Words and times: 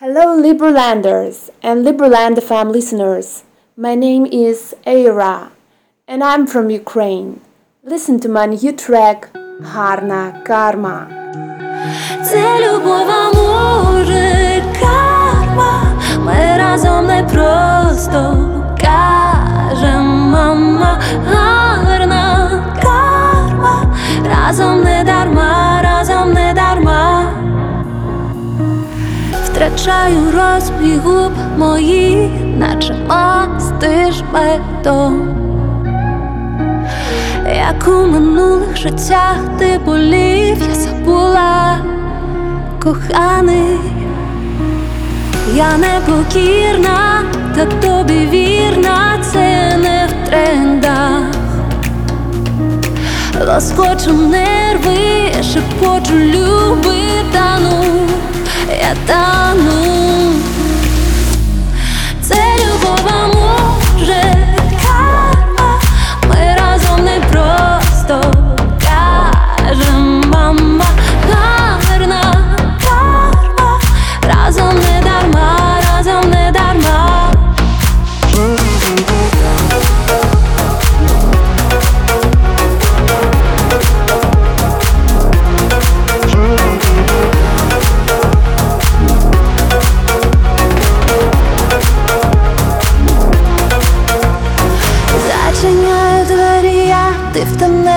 Hello, 0.00 0.40
Liberlanders 0.40 1.50
and 1.60 1.84
Liberland 1.84 2.36
FM 2.36 2.70
listeners. 2.70 3.42
My 3.76 3.96
name 3.96 4.26
is 4.26 4.72
Aira, 4.86 5.50
and 6.06 6.22
I'm 6.22 6.46
from 6.46 6.70
Ukraine. 6.70 7.40
Listen 7.82 8.20
to 8.20 8.28
my 8.28 8.46
new 8.46 8.70
track, 8.70 9.32
Harna 9.72 10.44
Karma. 10.44 10.98
Втрачаю 29.78 30.32
розбіг 30.32 31.00
губ 31.04 31.32
мої, 31.58 32.30
наче 32.58 32.94
мастиш 33.08 34.22
бетон. 34.32 35.28
Як 37.46 37.88
у 37.88 38.06
минулих 38.06 38.76
життях 38.76 39.36
ти 39.58 39.80
болів, 39.84 40.56
я 40.68 40.74
забула 40.74 41.78
коханий, 42.82 43.78
я 45.54 45.76
непокірна, 45.76 47.22
та 47.54 47.66
тобі 47.66 48.26
вірна, 48.26 49.24
це 49.32 49.76
не 49.76 50.08
в 50.08 50.28
трендах. 50.28 51.22
Лоскочу 53.46 54.12
нерви, 54.12 55.32
шепочу 55.52 56.14
люби, 56.14 56.96
тану, 57.32 57.97
я 58.88 58.94
тану. 59.06 59.87
Це 59.87 59.87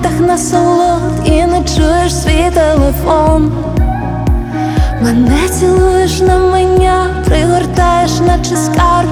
в 0.00 0.20
на 0.20 0.38
солод 0.38 1.02
і 1.24 1.30
не 1.30 1.64
чуєш 1.76 2.14
свій 2.14 2.50
телефон. 2.54 3.52
Мене 5.02 5.48
цілуєш 5.48 6.20
на 6.20 6.38
мене, 6.38 7.06
пригортаєш, 7.24 8.20
наче 8.26 8.56
скарб, 8.56 9.08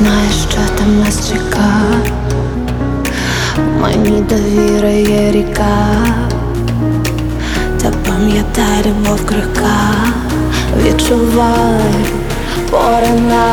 Хто 0.00 0.08
знає, 0.08 0.30
що 0.50 0.76
там 0.78 1.00
нас 1.00 1.30
чека, 1.30 1.82
мені 3.80 4.24
є 4.92 5.30
ріка, 5.30 5.86
та 7.82 7.90
пам'ятай 7.90 8.84
любов 8.86 9.26
крика, 9.26 9.76
відчувай, 10.84 12.04
поринай. 12.70 13.49